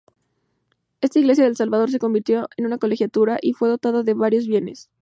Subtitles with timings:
[1.01, 4.89] Esta iglesia del Salvador se convirtió en Colegiata, y fue dotada con valiosos bienes.